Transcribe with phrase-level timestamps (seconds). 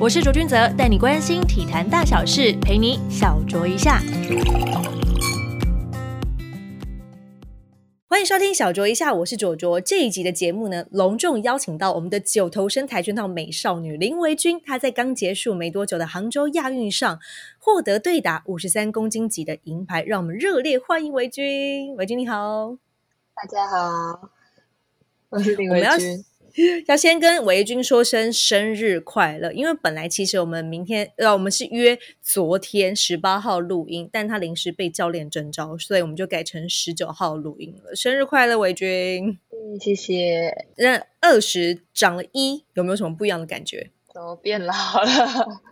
[0.00, 4.00] 我是卓君泽，带你关心体坛大小事，陪你小酌一下。
[8.08, 9.80] 欢迎收听小酌一下，我是卓卓。
[9.80, 17.18] 这一集的节目呢，隆重邀请到我们的九头身跆拳道美少女林维君，她在刚结束没多久的杭州亚运上
[17.58, 21.96] 获得对打五十三公斤级的银牌，让我们热烈欢迎维君。
[21.96, 22.76] 维君你好，
[23.34, 24.30] 大家好，
[25.30, 26.24] 我是林维君。
[26.86, 37.94] 要先跟维君说声生日快乐，因为本来其实我们明天呃，我们是约昨天十八号录音，但他临时被教练征召，所以我们就改成十九号录音了。
[37.94, 39.38] 生日快乐，维君！
[39.52, 40.66] 嗯，谢谢。
[40.76, 43.90] 那二十长了一，有没有什么不一样的感觉？
[44.12, 45.62] 怎么变老了？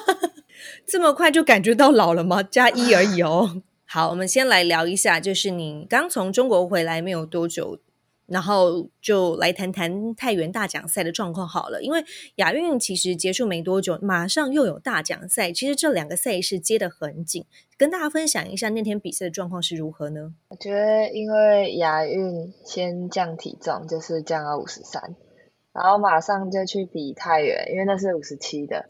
[0.86, 2.42] 这么快就感觉到老了吗？
[2.42, 3.62] 加一而已哦。
[3.86, 7.78] 好，我们先来聊一下，就是你刚从中国回来没有多久，
[8.26, 11.82] 然后就来谈谈太原大奖赛的状况好了。
[11.82, 12.04] 因为
[12.36, 17.44] 亚运其实结束没多久，马上又有大奖赛，其实这两个赛事接得很紧，
[17.76, 20.34] 跟大家分享一下那天比赛的状况是如何呢？
[20.48, 25.14] 我觉得因为亚运先降体重，就是降到五十三，
[25.72, 28.86] 然后马上就去比太原，因为那是五十七的，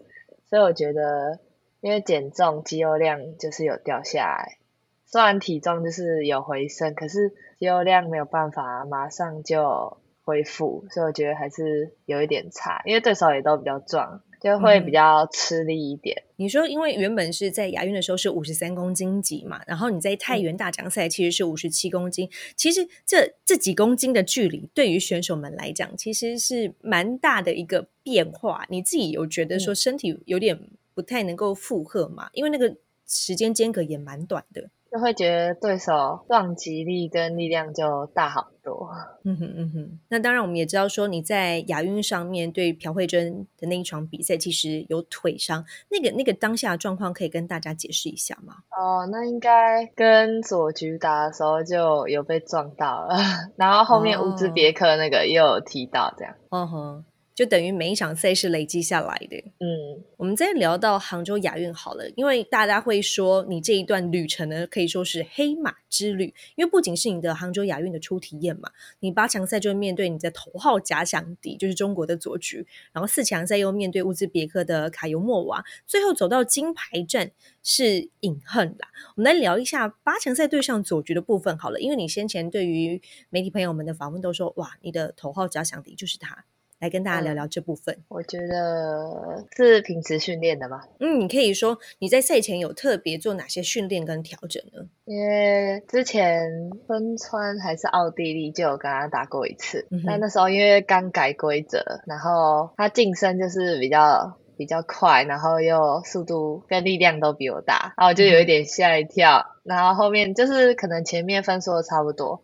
[0.49, 1.41] 所以我觉得
[1.81, 4.59] 因为减重肌肉量就是有掉下来，
[5.07, 16.25] 虽然体重就是有回升，可是肌肉量没有办法马上就恢复，所以我觉得还是有一点差，因为对手也都比较壮，就会比较吃力一点。
[16.35, 28.67] 你说，因为原本是在亚运的时候是五十三公斤级嘛，然后你在太原大奖赛其实是五十七公斤，其实这这几公斤的距离对于选手们来讲，其实是蛮大的一个变化。
[28.69, 30.61] 你自己有觉得说身体有点
[30.93, 32.29] 不太能够负荷嘛？
[32.33, 32.77] 因为那个
[33.07, 34.69] 时间间隔也蛮短的。
[34.91, 38.91] 就会觉得对手撞击力跟力量就大好多。
[39.25, 48.55] 嗯哼嗯哼，那当然我们也知道说你在亚运上面对朴慧珍的那一场比赛，其实有腿伤，那个那个当下的状况可以跟大家解释一下吗？
[48.77, 53.17] 哦，那应该跟左局打的时候就有被撞到了，
[53.57, 56.35] 然后后面乌兹别克那个也有踢到，这样。
[56.51, 57.05] 嗯哼。
[57.37, 59.37] 就等于每一场赛事累积下来的。
[59.61, 68.71] 嗯，我们再聊到杭州亚运好了，因为大家会说你这一段旅程呢，可以说是黑马之旅，因为不仅是你的杭州亚运的初体验嘛，
[69.01, 77.33] 你八强赛就面对你的头号假想敌，就是中国的左局，然后四强赛又面对乌兹别克的卡尤莫娃，最后走到金牌战
[77.63, 78.89] 是隐恨啦。
[79.15, 86.47] 我们来聊一下八强赛对上左局的部分好了，因为你先前对于媒体朋友们的访问都说，哇，你的头号假想敌就是他。
[86.79, 87.97] 来跟大家聊聊这部分。
[88.09, 90.83] 我觉得是平时训练的吗？
[91.01, 94.87] 嗯，你可以说你在赛前有特别做哪些训练跟调整呢？
[95.05, 109.47] 因为之前分川还是奥地利就有跟他打过一次，嗯但那时候因为刚改规则，然后他晋升就是比较比较快，然后又速度跟力量都比我大，然后我就有一点吓一跳。
[109.65, 112.43] 然后后面就是可能前面分数都差不多，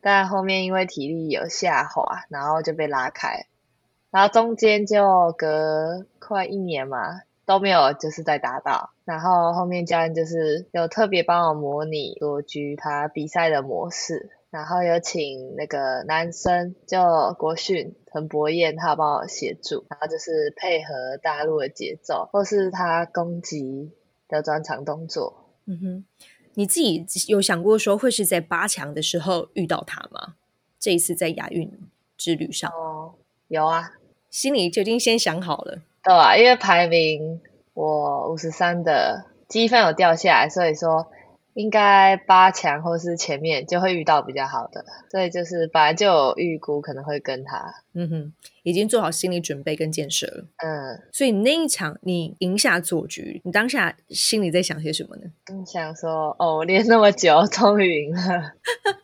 [0.00, 3.46] 但后面因为体力有下滑，然后就被拉开。
[4.12, 8.90] 然后中间就隔快一年嘛，都没有就是在打到。
[9.04, 23.90] 然后后面教练就是有特别帮我模拟多局他比赛的模式，然后有请那个男生就国训陈博彦，他有帮我协助，然后就是配合大陆的节奏，或是他攻击
[24.28, 25.48] 的专场动作。
[25.64, 26.04] 嗯哼，
[26.54, 30.34] 你自己有想过说会是在八强的时候遇到他吗？
[30.78, 31.72] 这一次在亚运
[32.16, 33.14] 之旅上，哦，
[33.48, 33.92] 有啊，
[34.32, 35.78] 心里就已经先想好了。
[36.02, 37.40] 对啊，因为排名
[37.74, 41.06] 我五十三的积分有掉下来，所以说
[41.54, 48.32] 应该八强或是前面就会遇到比较好的，所以就是本来就有预估可能会跟他，嗯哼，
[48.62, 50.44] 已经做好心理准备跟建设了。
[50.64, 55.24] 嗯，所以那一场你赢下左局，你当下心里在想些什么呢？
[55.52, 58.54] 嗯想说哦，我练那么久，终于赢了，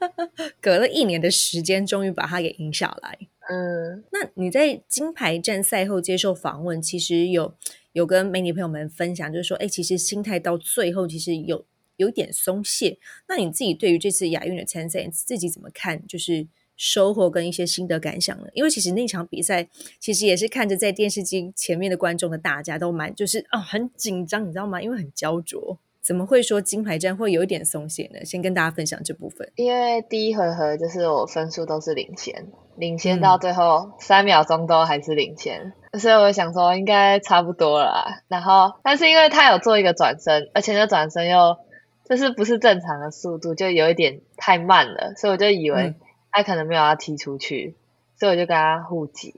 [0.60, 3.18] 隔了一年的时间，终于把它给赢下来。
[3.50, 7.54] 嗯，那你在金牌战赛后接受访问，其实有
[7.92, 11.64] 有跟媒体朋友们分享，就是说，哎，其实心态到最后其实有
[11.96, 12.98] 有点松懈。
[13.26, 16.06] 那你自己对于这次亚运的参赛，自己怎么看？
[16.06, 16.46] 就是
[16.76, 18.46] 收获跟一些心得感想呢？
[18.52, 19.68] 因为其实那场比赛，
[19.98, 24.82] 其实也是看着在电视机前面的观众的大家都蛮就是啊、很紧张，你知道吗？
[24.82, 25.78] 因为很焦灼。
[26.00, 28.24] 怎么会说金牌战会有一点松懈呢？
[28.24, 29.50] 先跟大家分享这部分。
[29.56, 32.46] 因为第一回合就是我分数都是领先，
[32.76, 38.22] 领先到最后三秒钟都还是领先，所以我想说应该差不多了啦。
[38.28, 41.58] 然后，但是因为他有做一个转身，而且那转身又
[42.08, 45.94] 就是不是正常的速度，就有一点太慢了，所以我就以为嗯
[46.30, 47.74] 他可能没有要踢出去，
[48.18, 49.34] 所以我就跟他互挤，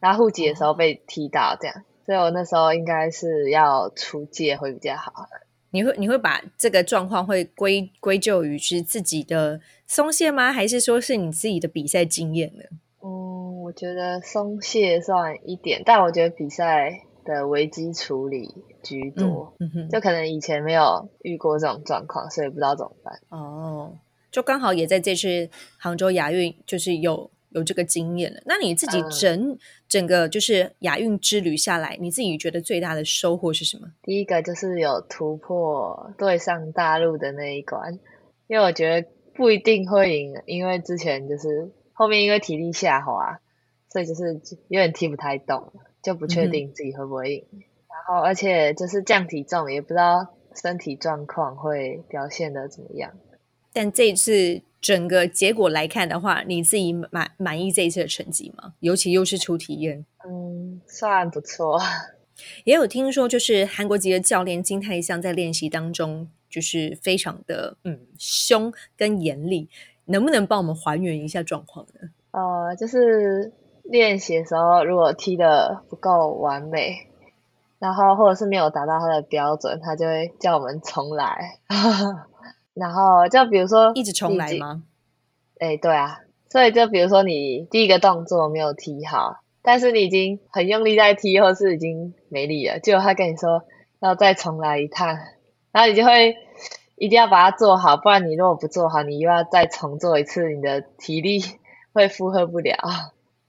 [0.00, 1.84] 然后互挤的时候被踢到这样。
[2.06, 5.28] 所以我那时候应该是要出界会比较好。
[5.70, 10.52] 你会你会把这个状况会归归咎于是自己的松懈吗？
[10.52, 12.64] 还是说是你自己的比赛经验呢？
[13.02, 18.52] 嗯，我觉得松懈算一点，但我觉得比赛的危机处理
[18.82, 23.20] 居多，嗯哼，就可能以前没有遇过这种状况，所以不知道怎么办。
[23.28, 23.96] 哦，
[24.30, 28.40] 就刚好也在这次杭州亚运，就是有有这个经验了。
[28.46, 29.58] 那你自己嗯整、
[29.88, 33.88] 整个就是亚运之旅下来，你自己觉得最大的收获是什么？
[34.02, 37.98] 第一个就是有突破对上大陆的那一关，
[38.46, 43.40] 因为我觉得不一定会赢，因为之前就是后面因为体力下滑，
[43.88, 47.44] 所以就是有点踢不太动，就不确定自己会不会赢。
[47.88, 53.12] 然后而且就是降体重，也不知道身体状况会表现的怎么样。
[53.72, 58.74] 但这一次整个结果来看的话，你自己满满意这一次的成绩吗？
[58.80, 61.80] 尤其又是初体验，嗯，算不错。
[62.64, 69.68] 也有听说，就是韩国籍的教练金泰相在练习当中就是非常的嗯凶跟严厉，
[70.06, 72.08] 能不能帮我们还原一下状况呢？
[72.30, 73.52] 呃，就是
[73.82, 77.08] 练习的时候，如果踢的不够完美，
[77.78, 81.58] 然后或者是没有达到他的标准，他就会叫我们重来。
[82.74, 84.52] 然后就比如说一直重来？
[84.54, 84.82] 吗？
[85.58, 93.62] 哎，对啊，所以就比如说你第一个动作没有踢好，但是你已经很用力在踢，或是已经没力了，结果他跟你说
[94.00, 95.18] 要再重来一趟，
[95.72, 96.34] 然后你就会
[96.96, 101.40] 一定要把它做好，不然你如果不做好，你又要再重做一次，你的体力
[101.92, 102.76] 会负荷不了，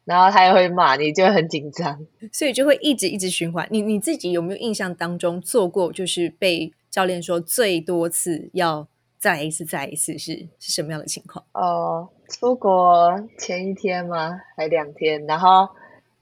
[0.04, 2.06] 然后他又会骂你，就会很紧张。
[2.34, 3.66] 所以就会一直一直循环。
[3.72, 8.88] 你你自己有没有印象当中做过，就是被教练说最多次要
[9.22, 11.46] 再来一次，再来一次是是什么样的情况？
[11.54, 14.42] 哦，出国前一天吗？
[14.58, 15.28] 还两天？
[15.28, 15.70] 然后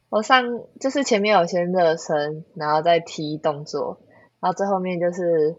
[0.09, 0.43] 我上
[0.81, 4.01] 就是前面有先热身，然后再踢动作，
[4.41, 5.55] 然后最后面就是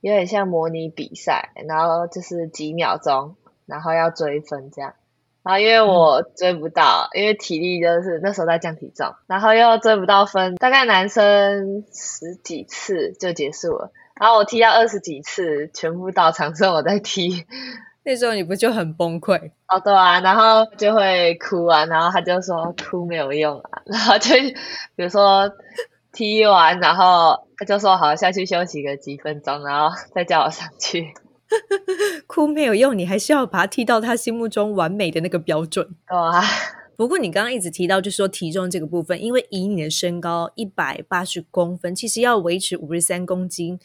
[0.00, 4.94] 有点像模拟比赛，然后就是几秒钟，然后要追分这样。
[5.44, 13.92] 然后因为我追不到，因为体力就是那时候在降体重，然后又追不到分，大概男生十几次就结束了。
[14.22, 17.44] 然后我踢到二十几次，全部到场剩我在踢，
[18.04, 19.50] 那时候你不就很崩溃？
[19.66, 24.32] 哦，对啊，然后就会哭啊，然后他就说哭没有用啊，然后就
[24.94, 25.50] 比如说
[26.12, 31.12] 踢完，然后他就说好下去休息个几分钟，然后再叫我上去，
[32.28, 35.84] 哭没有用，你还是要把它踢到他心目中完美的那个标准。
[36.08, 36.40] 对啊，
[36.96, 43.80] 不过你刚刚一直提到，就是说体重这个部分，因为以你的身高一百八十公分，其实要维持五十三公斤，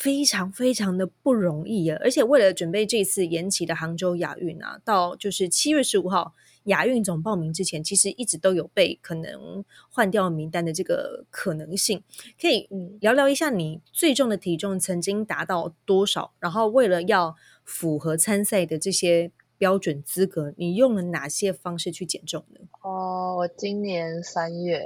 [0.00, 1.98] 非常非常的不容易啊！
[2.00, 6.32] 而且为了准备这次延期的杭州亚运啊，到就是七月十五号
[6.64, 12.02] 亚运总报名之前，其实一直都有被可能换掉名单的这个可能性。
[12.40, 12.66] 可以
[12.98, 16.32] 聊聊一下你最重的体重曾经达到多少？
[16.40, 22.60] 然后为了要符合参赛的这些标准资格，你用了哪些方式去减重呢？
[22.80, 24.82] 哦，我今年三月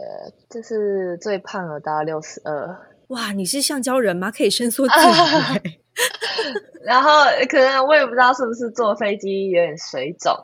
[0.51, 4.31] 就是最胖了，达到六十二，哇，你是橡胶人吗？
[4.31, 5.11] 可以伸缩自 如、
[5.55, 5.79] 欸。
[6.85, 7.11] 然后
[7.49, 10.35] 可能我也不知道是不是坐飞机有点水肿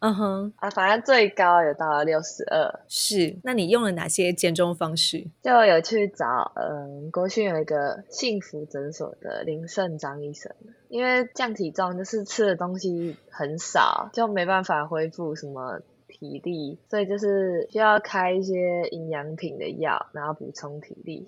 [0.00, 3.34] 嗯哼，啊，反正最高有到了六十二，是。
[3.42, 5.26] 那你用了哪些减重方式？
[5.42, 10.52] 就有去找嗯，国训有一个幸福诊所的林胜张医生，
[10.88, 21.26] 因为降体重就是吃的东西很少，就没办法恢复什么体力，所以就是需要开一些营养品的药，然后补充体力，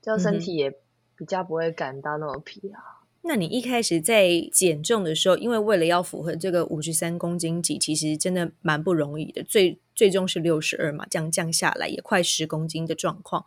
[0.00, 0.70] 就身体也
[1.16, 2.78] 比较不会感到那么疲劳。
[3.22, 9.44] 那你一开始在减重的时候，因为为了要符合这个五十三公斤级，其实真的蛮不容易的。
[9.44, 13.44] 最最终是六十二嘛，这样降下来也快十公斤的状况。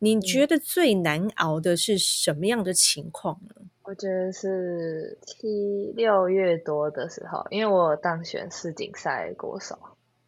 [0.00, 3.54] 你觉得最难熬的是什么样的情况呢？
[3.84, 9.78] 我觉得是七六月多的时候，因为我当选世锦赛国手，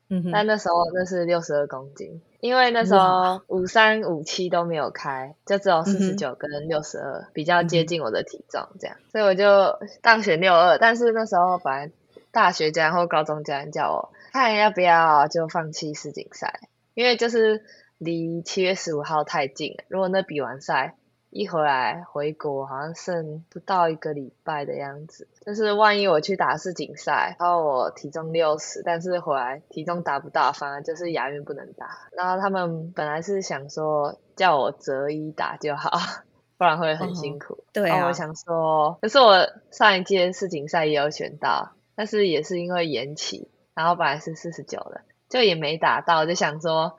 [0.09, 10.79] 嗯哼，但那时候那是六十二公斤，因为那时候五三五七都没有开，就只有四十九跟六十二比较接近我的体重这样，所以我就当选六二。
[10.79, 11.91] 但是那时候本来
[12.31, 16.61] 大学家或高中家人叫我看要不要就放弃世锦赛，
[16.95, 17.65] 因为就是
[17.99, 20.95] 离七月十五号太近了，如果那比完赛。
[21.37, 31.87] 一回来回国好像剩不到一个礼拜的样子，就是万一我去打世锦赛，然后我体重六十，但是回来体重达不到，反而就是亚运不能打。
[32.13, 35.91] 然后他们本来是想说叫我择一打就好，
[36.57, 37.65] 不然会很辛苦。
[37.73, 46.97] 对啊，然后我想说，可是我上一届世锦赛也有选到，但是也是因为延期，然后本来是四十九的，就也没打到，就想说。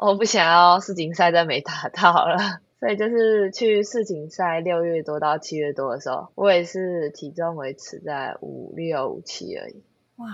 [0.00, 2.60] 我不想要世锦赛再没打到了。
[2.80, 9.82] 所以就是去世锦赛六月多到七月多的时候，我也是体重维持在五六五七而已。
[10.16, 10.26] 哇，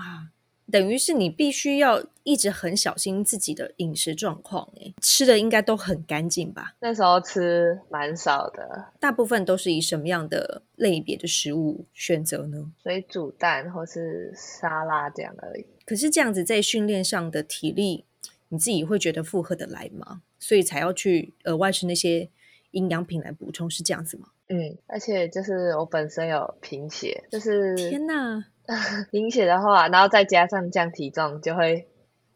[0.71, 6.75] 等于是你必须要一直很小心自己的饮食状况，诶，吃的应该都很干净吧？
[6.79, 12.71] 那时候吃蛮少的，大部分都是以什么样的类别的食物选择呢？
[12.83, 15.65] 水煮蛋或是沙拉这样而已。
[15.85, 18.05] 可是这样子在训练上的体力，
[18.49, 20.21] 你自己会觉得负荷的来吗？
[20.39, 22.29] 所以才要去额外吃那些
[22.71, 24.27] 营养品来补充，是这样子吗？
[24.49, 28.45] 嗯，而且就是我本身有贫血，就是天哪！
[29.11, 31.87] 贫血的话，然后再加上降体重，就会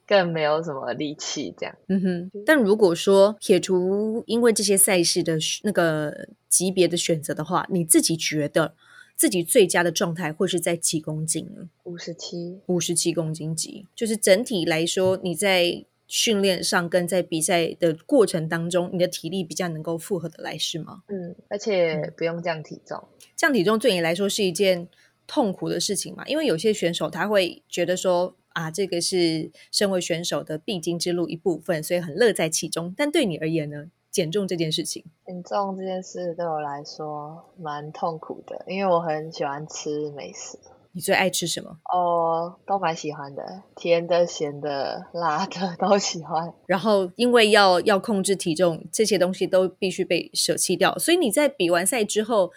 [0.07, 1.75] 更没有什么力气这样。
[1.87, 8.73] 嗯哼，但如果说撇除因为这些赛事的那个级别的选择的话，你自己觉得
[9.15, 11.69] 自己最佳的状态会是在几公斤呢？
[11.83, 21.03] 五十七，五十七公斤级，就是整体来说你在训练上跟在比赛的过程当中，你的体力比较能够负荷的来，是吗？
[21.07, 23.01] 嗯，而且不用降体重，
[23.37, 24.89] 降体重对你来说是一件。
[25.31, 32.91] 痛苦的事情嘛，因为有些选手他会觉得说啊，这个是身为选手的必经之路一部分，所以很乐在其中。
[32.97, 40.57] 但对你而言呢，减重这件事情，减重这件事对我来说蛮痛苦的，因为我很喜欢吃美食。
[40.99, 41.77] 你最爱吃什么？
[41.93, 46.53] 哦，都蛮喜欢的，甜的、咸的、辣的 都喜欢。
[46.65, 52.51] 然后因为要要控制体重，这些东西都必须被舍弃掉，所以你在比完赛之后。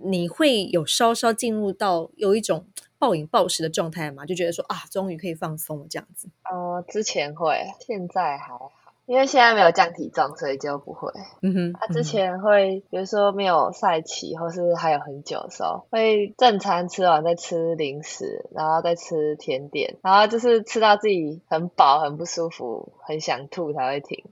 [0.00, 2.64] 你会有稍稍进入到有一种
[3.00, 4.24] 暴饮暴食的状态吗？
[4.24, 6.28] 就觉得说啊，终于可以放松了这样子。
[6.48, 8.70] 哦，之前会，现在还好，
[9.08, 11.10] 因为现在没有降体重，所以就不会。
[11.40, 24.22] 嗯哼，啊，之前会，比如说没有赛期，或是还有很久的时候，会正餐吃完再吃零食，然后再吃甜点，然后就是吃到自己很饱、很不舒服、很想吐才会停。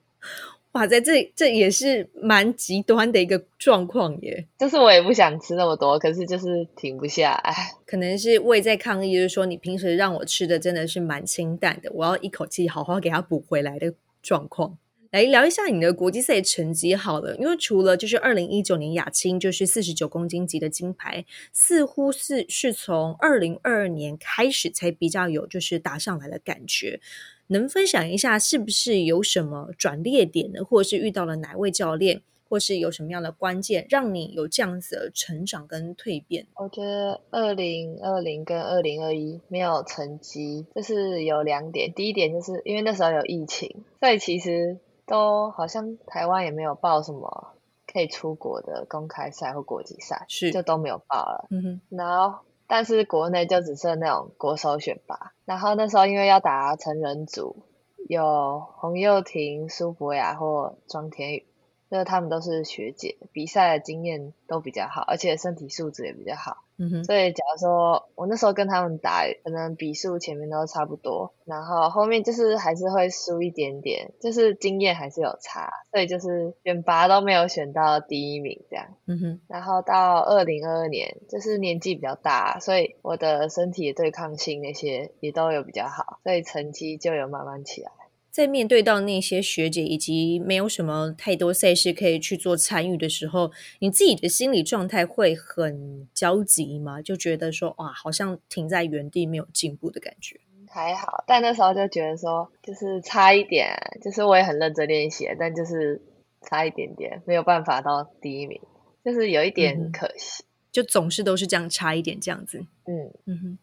[0.72, 4.46] 哇，在这这也是蛮极端的一个状况耶。
[4.58, 7.54] 就是我也不想吃那么多，可是就是停不下来。
[7.86, 13.90] 可能是胃在抗议，就是说你平时让我吃的真的是蛮清淡的，我要一口气好好给它补回来的
[14.26, 14.76] 状况。
[15.12, 27.00] 来聊一下你的国际赛成绩好了，因为除了就是二零一九年亚青就是四十九公斤级的金牌，似乎是是从二零二二年开始才比较有就是打上来的感觉。
[27.46, 30.64] 能分享一下是不是有什么转捩点呢？
[30.64, 36.46] 或者是遇到了哪位教练，或是有什么样的关键，让你有这样子的成长跟蜕变？
[36.54, 41.92] 我觉得二零二零跟二零二一没有成绩，就是有两点。
[41.92, 47.54] 第一点就是因为那时候有疫情，所以其实都好像台湾也没有报什么
[47.86, 51.46] 可以出国的公开赛或国际赛，是就都没有报了。
[51.50, 52.38] 嗯哼，然后。
[52.68, 57.62] 但是国内就只剩那种国手选拔，然后那时候因为要打成人组，
[58.08, 61.46] 有洪佑廷、苏博雅或庄田宇。
[61.90, 66.64] 就是他们都是学姐，比赛的经验都比较好，而且身体素质也比较好。
[66.78, 67.04] 嗯哼。
[67.04, 78.86] 所以假如说我那时候跟他们打，可能比数前面都差不多，然后后面就是还是会输一点点，就是经验还是有差，所以就是选拔都没有选到第一名这样。
[79.06, 79.40] 嗯哼。
[79.48, 87.90] 然后到二零二二年，就是年纪比较大，所以我的身体对抗性那些也都有比较好，所以成绩就有慢慢起来。
[88.36, 97.00] 在面对到那些学姐以及没有什么太多赛事可以去做参与的时候，你自己的心理状态会很焦急吗？
[97.00, 100.38] 就觉得说哇，好像停在原地没有进步的感觉。
[100.68, 106.02] 还好，但那时候就觉得说，就是差一点，就是我也很认真练习，但就是
[106.42, 108.60] 差一点点，没有办法到第一名，
[109.02, 110.44] 就是有一点可惜。
[110.70, 112.58] 就总是都是这样差一点这样子。
[112.84, 113.58] 嗯嗯哼。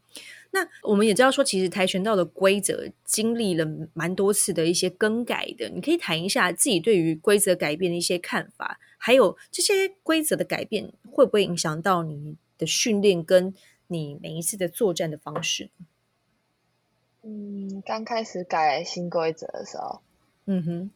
[0.55, 5.67] 那我们也知道说，其实跆拳道的规则经历了蛮多次的一些更改的。
[5.69, 13.51] 你可以谈一下自己对于规则改变的一些看法，还有这些规则的改变会不会影响到你的训练跟
[13.87, 15.71] 你每一次的作战的方式？
[17.23, 20.01] 嗯，刚开始改新规则的时候，
[20.45, 20.91] 嗯哼，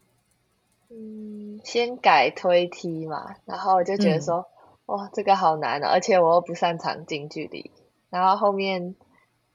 [0.92, 4.46] 嗯，先改推踢嘛，然后我就觉得说，
[4.86, 7.72] 哇，这个好难啊，而且我又不擅长近距离，
[8.12, 8.94] 然后后面。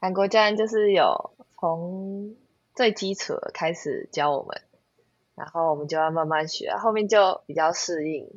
[0.03, 1.31] 韩国教练就是有
[1.61, 2.35] 从
[2.75, 4.61] 最基础的开始教我们，
[5.37, 8.29] 然后我们就要慢慢学，后面就比较适应，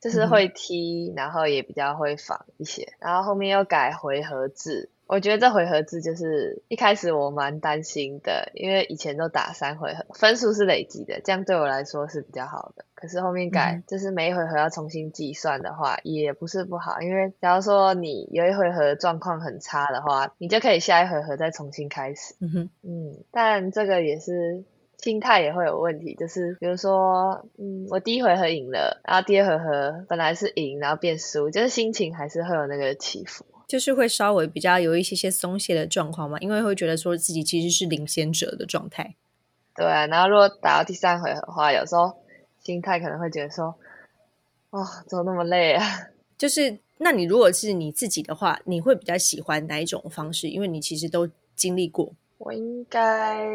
[0.00, 4.88] 就是会踢，然后也比较会防一些，然后后面又改回合制。
[5.12, 12.84] 我觉得这回合制就是一开始我蛮担心的，因为以前都打三回合，分数是累积的，这样对我来说是比较好的。
[12.94, 22.36] 可是后面改，就是每一回合要重新计算的话，也不是不好，因为假如说你有一回合状况很差的话，你就可以下一回合再重新开始。
[22.40, 24.62] 嗯哼，嗯，但这个也是
[24.98, 33.44] 心态也会有问题，就是比如说，嗯，我第一回合赢了，然后第二回合本来是赢，然后变输，就是心情还是会有那个起伏。
[33.70, 39.14] 就是会稍微比较有一些些松懈的状况嘛，因为会觉得说自己其实是领先者的状态。
[39.76, 42.12] 对啊，然后如果打到第三回合的话，有时候
[42.58, 43.72] 心态可能会觉得说，
[44.70, 45.84] 哦，怎么那么累啊？
[46.36, 50.48] 就是，那你如果是你自己的话，你会比较喜欢哪一种方式？
[50.48, 52.12] 因为你其实都经历过。
[52.42, 53.46] 我应该，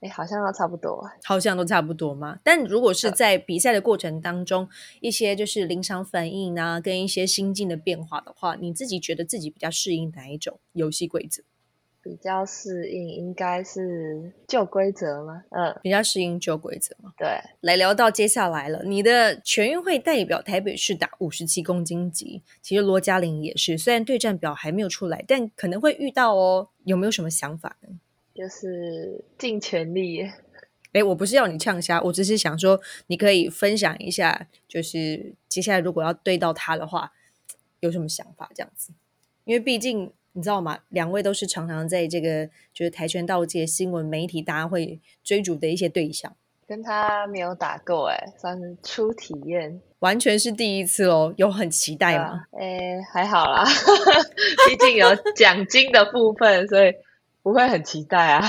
[0.00, 2.38] 哎，好像都差不多，好像都差不多嘛。
[2.44, 4.68] 但如果是在比赛的过程当中，
[5.00, 11.42] 一些就是临场反应啊，跟一些心境的变化的话，你自己觉得自己比较适应哪一种游戏规则？
[12.02, 15.42] 比较适应应该是旧规则吗？
[15.50, 17.12] 嗯，比较适应旧规则嘛。
[17.16, 17.28] 对，
[17.60, 26.68] 来聊到接下来了，你的全运会代表台北市打五十七公斤级，其实罗嘉玲也是，虽然对战表还没有出来，但可能会遇到哦。
[26.84, 27.88] 有没有什么想法呢？
[28.40, 30.26] 就是尽全力。
[30.94, 37.12] 哎，我不是要你呛虾，我只是想说，你可以分享一下，就是接下来如果要对到他的话，
[37.80, 38.94] 有什么想法这样子？
[39.44, 40.78] 因为毕竟你知道吗？
[40.88, 46.34] 两位都是常常在这个就是跆拳道界新闻媒体大家会追逐的一些对象。
[46.66, 51.34] 跟他没有打过，哎，算是初体验，完全是第一次哦。
[51.36, 52.46] 有很期待吗？
[52.58, 53.64] 哎，还好啦，
[54.66, 56.92] 毕竟有奖金的部分，所以。
[57.42, 58.42] 不会很期待啊，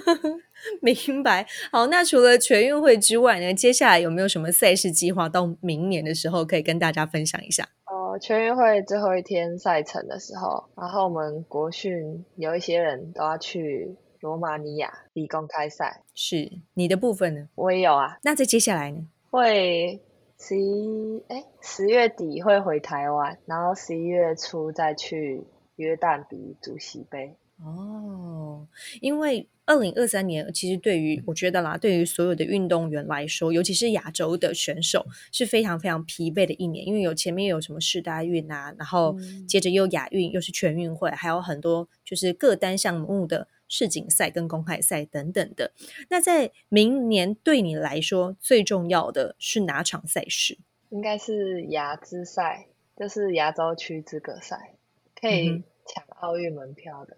[0.82, 1.46] 明白。
[1.72, 3.54] 好，那除了全运会之外呢？
[3.54, 5.28] 接下来有没有什么赛事计划？
[5.28, 7.68] 到明年的时候可以跟大家分享一下。
[7.86, 16.02] 哦，全运会最后一天赛程的时候，然后我们国训有一些人都要去罗马尼亚比公开赛。
[16.14, 17.48] 是你的部分呢？
[17.54, 18.18] 我也有啊。
[18.22, 19.06] 那在接下来呢？
[19.30, 20.02] 会
[20.38, 25.44] 十一哎十月底会回台湾，然后十一月初再去
[25.76, 27.36] 约旦比主席杯。
[27.62, 28.66] 哦，
[29.00, 39.14] 因为二零二三年其实对于我觉得啦，对于所有的运动员来说，尤其是亚洲的选手是非常非常疲惫的一年，因为有前面有什么世大运啊，然后
[39.46, 45.72] 接着又亚运，又是全运会，还有很多就是各单项目的世锦赛跟公开赛等等的。
[46.08, 50.58] 那在明年对你来说最重要的是哪场赛事？
[50.88, 54.74] 应该是亚资赛，就是亚洲区资格赛，
[55.14, 57.16] 可以抢奥运门票的。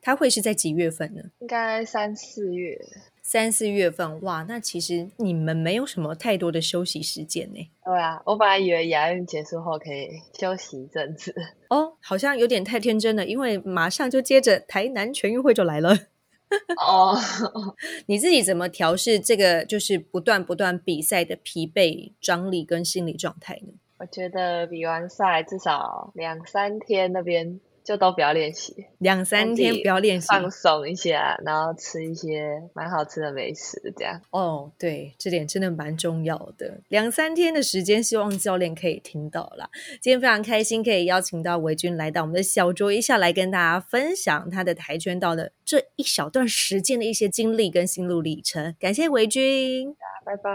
[0.00, 1.22] 它会是在几月份呢？
[1.40, 2.78] 应该三四月，
[3.22, 4.20] 三四月份。
[4.22, 7.70] 哇，那其实你们没有什么太多的休息时间呢。
[7.84, 11.34] 对啊，我本来以为亚运结束后可以休息一阵子。
[11.68, 15.96] 哦，好像有点太天真了，因为马上就接着台南全运会就来了。
[16.86, 17.16] 哦，
[18.06, 23.72] 你自己怎么调试这个就是不断不断比赛的疲惫、张力跟心理状态呢？
[23.98, 27.58] 我觉得比完赛至少两三天那边。
[27.84, 34.18] 就都不要练习，两三天不要练习，放松一下，然后吃一些蛮好吃的美食，这样。
[34.30, 36.80] 哦，对，这点真的蛮重要的。
[36.88, 39.68] 两三天的时间，希望教练可以听到啦。
[40.00, 48.74] 今天非常开心，可以邀请到维军来到我们的小桌一下，来跟大家分享他的跆拳道的这一小段时间的一些经历跟心路历程。
[48.80, 49.94] 感谢维军，
[50.24, 50.50] 拜拜，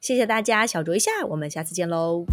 [0.00, 2.24] 谢谢大家，小酌一下，我们下次见喽。